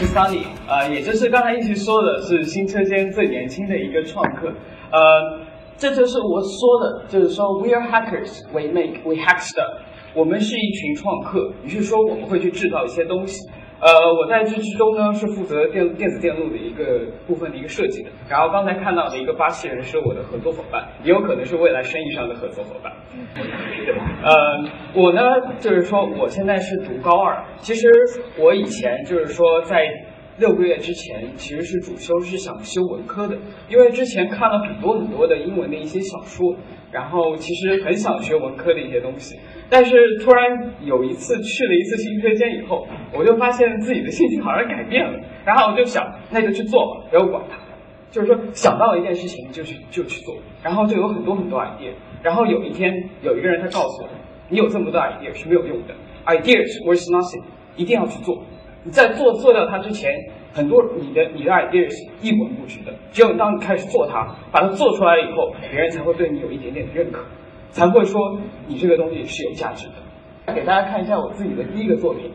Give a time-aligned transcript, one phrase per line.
[0.00, 4.48] 是 Sunny，呃，也就是刚才一直说的是新车间最年轻的一个创客，
[4.90, 5.44] 呃，
[5.76, 9.82] 这就是我说的，就是说 We are hackers, we make, we hack stuff。
[10.14, 13.46] 我们是一群创客，也就是说我们会去制造一些东西。
[13.80, 18.10] 呃，我在这之中呢是负责电电子电路的一个部分的一个设计的。
[18.28, 22.92] 然后刚才看到的一个巴西人是我的合作伙伴，也有可能是未来生意上的合作伙伴。
[24.22, 25.22] 呃，我呢
[25.58, 27.88] 就是说我现在是读高二，其实
[28.38, 29.82] 我以前就是说在
[30.36, 33.38] 六个月之前其实是主修是想修文科的，
[33.70, 36.54] 因为之前看了很多很多的英文的一些小说，
[36.90, 39.38] 然后其实很想学文科的一些东西。
[39.68, 47.56] 但是突然有一次去了一次新车间以后，我就发现自己的兴趣好像改变了，然后我就想那就去做吧，不要管它，
[48.10, 51.92] 就是说想到一件事情就去就去做，然后就有很多很多 idea，
[52.22, 52.92] 然后有一天
[53.22, 54.08] 有一个人他告诉我，
[54.48, 55.94] 你有这么多 idea 是没有用的
[56.26, 57.44] ，ideas worth nothing，
[57.76, 58.42] 一定要去做，
[58.82, 60.12] 你在做做掉它之前，
[60.52, 67.24] 很多你的你的 ideas 一文不值的，只有当你开始做它，把它做出来以后，别人才会对你有一点点认可。
[67.70, 68.20] 才会说
[68.66, 70.52] 你这个东西是有价值的。
[70.52, 72.28] 给大家看一下我自己的第一个作品，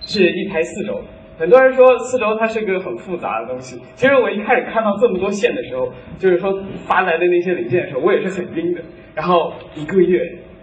[0.00, 1.00] 是一台四轴。
[1.36, 8.80] 很多人说四轴它是个很复杂的东西，其实我一开始看到这么多线的时候，就是说发来的那些零件的时候，我也是很晕的。
[9.12, 10.20] 然后一个月，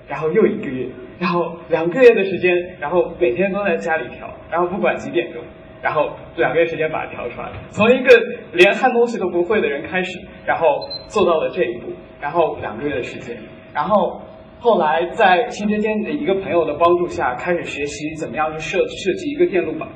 [0.07, 0.87] 然后又一个月，
[1.19, 5.41] 然后两个月的时间，然后每天都在家里调，然后不管几点钟，
[5.83, 8.09] 然后两个月时间把它调出来，从一个
[8.53, 10.65] 连焊东西都不会的人开始，然后
[11.07, 13.37] 做到了这一步，然后两个月的时间。
[13.73, 14.21] 然后
[14.59, 19.89] 后来在新车间的一个朋友的帮助下，开始学习怎么样去设设计一个电路板。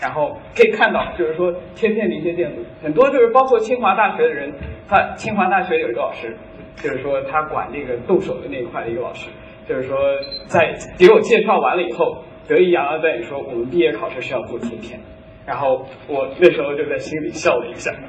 [0.00, 4.52] 然后可以看到，就是说贴片的一些电路，很多就是包括清华大学的人，
[4.88, 6.36] 他清华大学有一个老师，
[6.76, 9.28] 就是说他管那个动手的那一块的一个老师，
[9.68, 9.98] 就是说
[10.46, 14.98] 在给我介绍完了以后，得意洋洋在说我们毕业考试是要做贴片。
[15.46, 17.92] 然后我那时候就在心里笑了一下。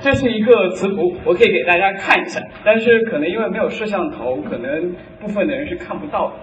[0.00, 6.34] 这是一个磁浮，我可以给大家看一下，但是可能因为没有摄像头，可能部分的人是看不到的。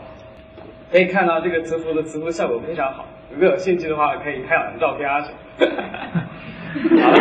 [0.92, 5.24] 可以看到这个磁浮的磁浮效果非常好，如果有兴趣的话，可以拍两张照片啊。
[7.02, 7.18] 好了，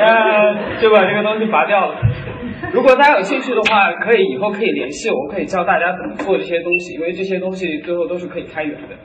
[0.00, 1.96] 那就把这个东西拔掉了。
[2.72, 8.96] 如果大家有兴趣的话，可以以后可以联系我，我可以教大家怎么做这些东西，因为这些东西最后都是可以开源的。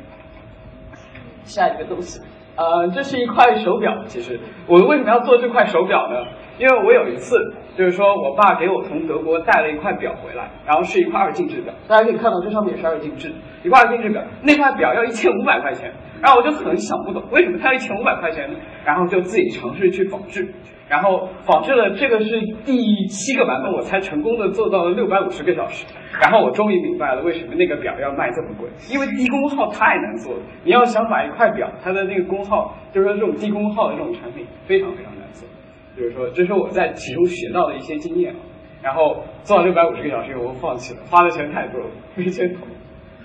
[1.44, 2.22] 下一个东西。
[2.56, 4.04] 呃，这是一块手表。
[4.06, 6.16] 其实我为什么要做这块手表呢？
[6.60, 7.38] 因为我有一次，
[7.76, 11.74] 就是说我爸给我从德国带了一块表回来，然后是一块二进制表。
[11.88, 13.32] 大家可以看到，这上面也是二进制，
[13.64, 14.22] 一块二进制表。
[14.44, 15.92] 那块表要一千五百块钱，
[16.22, 18.60] 然后我就很想不懂，为什么它要一千五百块钱呢？
[18.86, 20.54] 然后就自己尝试去仿制。
[20.88, 25.86] 然后仿制了这个是第七个版本，我才成功的做到了六百五十个小时。
[26.22, 30.42] 然后我终于明白了为什么那个表要卖这么贵，因为低功耗太难做了。
[30.66, 35.48] 你要想买一块表，它的那个功耗，就是说这种低功耗的这种产品非常非常难做。
[35.96, 38.36] 就是说，这是我在其中学到的一些经验。
[38.82, 42.66] 然后做了六百五十个小时以后，我放弃了，花的钱太多了，没钱投。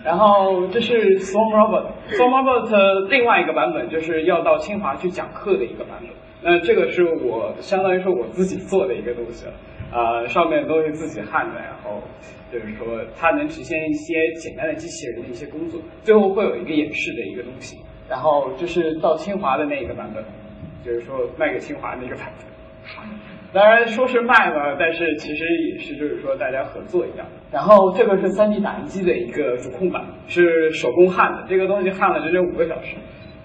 [0.07, 6.11] 然后这是 Swarm Robot，Swarm Robot 另外一个版本就是要到清华去讲课的一个版本。
[6.43, 9.53] 那这个是我相当于说我自己做的一个东西了，
[9.91, 12.01] 啊，上面都是自己焊的，然后
[12.53, 17.77] 就是说它能实现一些简单的机器人的一些工作，最后会有一个演示的一个东西，
[18.09, 20.23] 然后就是到清华的那个版本，
[20.85, 22.47] 就是说卖给清华那个版本，
[23.57, 27.27] 当然说是卖嘛，但是其实也是就是说大家合作一样。
[27.51, 32.97] 然后这个是 3D 打印机的一个主控板，是手工焊的，这个东西焊了整整五个小时，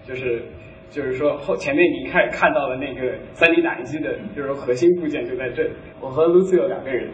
[0.05, 0.43] 就是。
[0.91, 5.69] 就是说后前面你开始看到的那个 3D 打印机的，就是说核心部件就在这里。
[6.01, 7.07] 我和 Lucio 两个人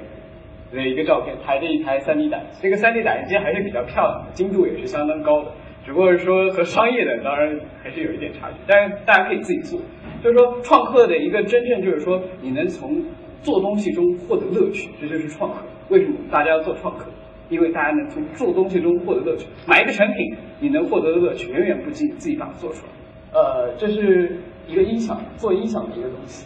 [0.73, 2.59] 的一个照片，抬着一台 3D 打印机。
[2.63, 5.51] 这个 3D 打印机还是比较漂亮的，精度也是相当高的。
[5.85, 9.79] 只不过是说和商业的当然还是有一点差距，但是大家可以自己做。
[10.23, 13.03] 就是说创客的一个真正就是说你能从
[13.41, 15.57] 做东西中获得乐趣，这就是创客。
[15.89, 17.05] 为什么大家要做创客？
[17.49, 19.47] 因为大家能从做东西中获得乐趣。
[19.65, 22.91] 买一个产品，你能获得的乐趣远远不及自己把它做出来。
[23.31, 24.37] 呃，这是
[24.67, 26.45] 一个音响，做音响的一个东西。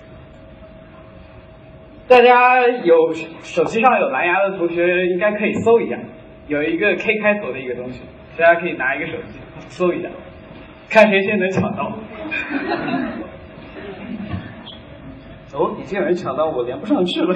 [2.08, 5.98] 大家有手机上有蓝牙的同学，应该可以搜一下，
[6.48, 8.04] 有一个 K 开头的一个东西，
[8.38, 9.40] 大家可以拿一个手机
[9.70, 10.10] 搜一下，
[10.90, 11.98] 看谁先能抢到。
[15.54, 17.36] 哦，已经有人抢到，我连不上去了。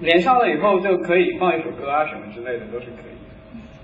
[0.00, 3.16] 连上了以后就可以放一首歌啊什么之类的，都是可以。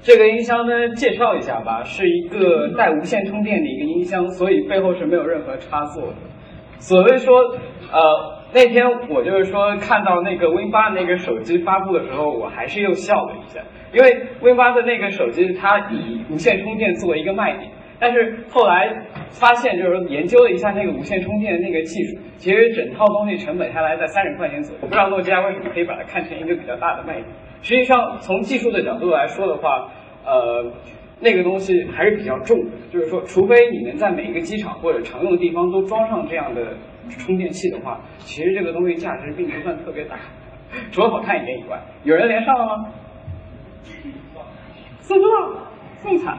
[0.02, 6.16] 这个音箱呢，介绍一下吧，是一个带无线充电的一个音箱，所以背后是没有任何插座的。
[6.78, 7.38] 所谓说，
[7.90, 13.62] 呃，那天我就是说看到那个 Win 八那个手机发布的时候，我还是又笑了一下，
[13.94, 17.70] 因为 Win 八的那个手机它以无线充电作为一个卖点，
[18.02, 24.80] 但是后来发现就是说研究了一下那个无线充电的那个技术，其实整套东西成本下来在三十块钱左右。
[24.82, 27.26] 我不知道诺基亚为什么可以把它看成一个比较大的卖点。
[27.62, 29.92] 实际上从技术的角度来说的话，
[30.26, 30.72] 呃。
[31.24, 36.74] 那个东西还是比较重的，就是说，除非你能在每一个机场或者常用的地方都装上这样的
[37.10, 40.16] 充电器的话，其实这个东西价值并不算特别大，
[40.90, 41.80] 除了好看一点以外。
[42.02, 42.92] 有人连上了吗？
[44.98, 45.22] 四个，
[46.02, 46.38] 这么惨，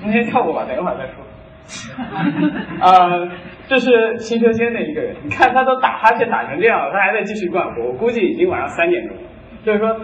[0.00, 1.22] 我们先跳过吧，等一会儿再说。
[2.80, 3.28] 呃，
[3.68, 9.22] 这是新车间的一个人，你看他都打哈欠打成这样了，他还在继续干活，我估计已经晚上三点钟了，
[9.64, 9.96] 就是说。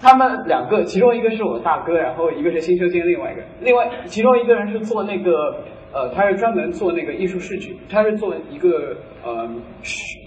[0.00, 5.32] 他们两个，其中一个是我大哥，然后一个是新车间另外一个，另外其中一个人是做那个，
[5.92, 9.50] 呃，他是专门做那个艺术视觉，他是做一个呃，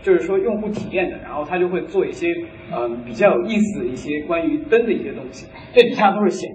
[0.03, 2.27] 就是说用户体验的，然后他就会做一些
[2.69, 6.53] 嗯比较有意思的一些关于灯的一些东西，这底下都是线，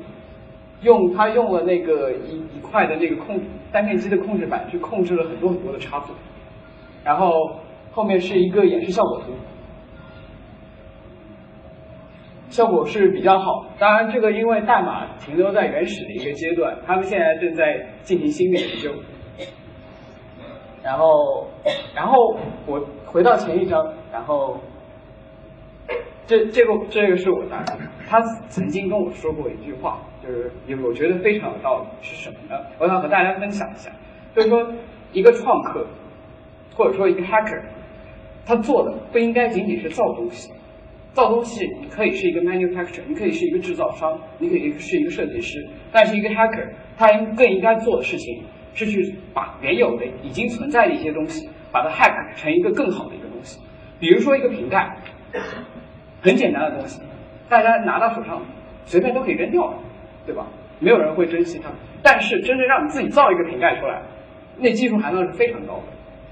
[0.82, 3.40] 用他用了那个一一块的那个控
[3.72, 6.14] 单片机的控制板去控制了很多很多的插座，
[7.04, 7.30] 然后
[7.92, 9.32] 后面是一个演示效果图。
[12.48, 18.92] 效果是比较好，当然这个因为代码停留在原始的一个阶段，他们现在正在进行新的研究。
[20.82, 21.48] 然后，
[21.94, 22.36] 然后
[22.66, 24.56] 我回到前一张，然后
[26.26, 27.74] 这这个这个是我大哥，
[28.08, 30.50] 他曾经跟我说过一句话，就是
[30.84, 32.60] 我觉得非常有道理，是什么呢？
[32.78, 33.90] 我想和大家分享一下，
[34.34, 34.72] 就是说
[35.12, 35.86] 一个创客
[36.74, 37.62] 或者说一个 hacker，
[38.44, 40.52] 他做的不应该仅仅是造东西。
[41.12, 46.68] 造东西，你可以是一个 manufacturer，你可以是一个制造商，你可以是一个设计师，但是一个 hacker，
[46.98, 48.44] 他应更应该做的事情
[48.74, 53.58] 是去把原有的、已经存在的一些东西，把它 hack 成一个更好的一个东西。
[53.98, 54.94] 比如说一个瓶盖，
[56.26, 57.00] 很简单的东西，
[57.48, 58.42] 大家拿到手上
[58.84, 59.72] 随便都可以扔掉，
[60.26, 60.44] 对吧？
[60.80, 61.70] 没有人会珍惜它。
[62.02, 64.02] 但是真正让你自己造一个瓶盖出来，
[64.58, 65.82] 那技术含量是非常高的。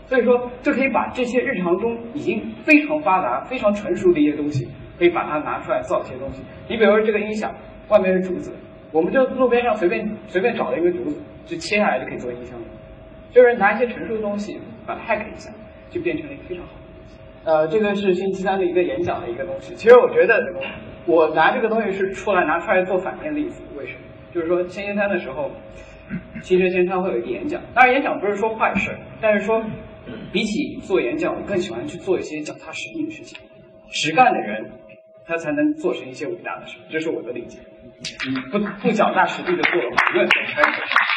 [0.07, 4.69] 所以说，就可以把这些日常中已经非常发达、非常成熟的一些东西，
[4.99, 6.43] 可以把它拿出来造一些东西。
[6.69, 7.55] 你比如说这个音响，
[7.89, 8.53] 外面是竹子，
[8.91, 12.67] 我们就路边上随便随便找了一个竹子，就切下来就可以做音箱了。
[13.31, 15.51] 就是拿一些成熟的东西把它 hack 一下，
[15.91, 16.73] 就变成了一个非常好。
[17.45, 19.75] 呃，这个是星期三的一个演讲的一个东西。
[19.75, 20.41] 其实我觉得，
[21.07, 23.63] 我拿这个东西是出来拿出来做反面例子。
[23.77, 24.01] 为什么？
[24.33, 25.51] 就是说星期三的时候，
[26.43, 27.61] 汽车先生会有一个演讲。
[27.75, 29.63] 当然，演讲不是说坏事，但是说。
[30.35, 33.39] 比起做演讲，我更喜欢去做一些脚踏实地的事情。
[33.89, 34.71] 实干的人，
[35.27, 36.77] 他才能做成一些伟大的事。
[36.91, 37.59] 这是我的理解。
[38.29, 41.14] 你不不脚踏实地的做的话，永远做不成。